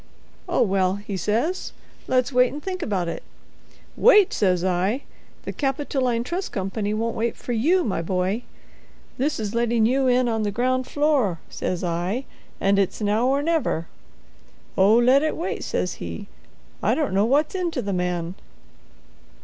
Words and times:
'Oh, 0.49 0.63
well,' 0.63 0.95
he 0.95 1.15
says, 1.15 1.73
'let's 2.07 2.33
wait 2.33 2.51
and 2.51 2.63
think 2.63 2.81
about 2.81 3.07
it.' 3.07 3.21
'Wait!' 3.95 4.33
says 4.33 4.63
I, 4.63 5.03
'the 5.43 5.53
Capitoline 5.53 6.23
Trust 6.23 6.51
Company 6.51 6.91
won't 6.91 7.15
wait 7.15 7.35
for 7.37 7.51
you, 7.51 7.83
my 7.83 8.01
boy. 8.01 8.41
This 9.19 9.39
is 9.39 9.53
letting 9.53 9.85
you 9.85 10.07
in 10.07 10.27
on 10.27 10.41
the 10.41 10.49
ground 10.49 10.87
floor,' 10.87 11.37
says 11.51 11.83
I, 11.83 12.25
'and 12.59 12.79
it's 12.79 12.99
now 12.99 13.27
or 13.27 13.43
never.' 13.43 13.85
'Oh, 14.75 14.95
let 14.95 15.21
it 15.21 15.37
wait,' 15.37 15.63
says 15.63 15.93
he. 16.01 16.25
I 16.81 16.95
don't 16.95 17.13
know 17.13 17.25
what's 17.25 17.53
in 17.53 17.69
to 17.69 17.81
the 17.83 17.93
man." 17.93 18.33